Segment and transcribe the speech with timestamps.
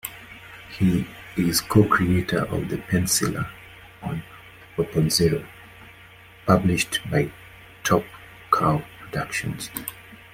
[0.79, 1.05] He
[1.37, 3.47] is co-creator and penciller
[4.01, 4.17] of
[4.75, 5.45] "Weapon Zero",
[6.47, 7.29] published by
[7.83, 8.03] Top
[8.51, 9.69] Cow Productions.